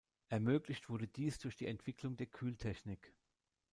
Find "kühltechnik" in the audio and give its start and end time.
2.25-3.13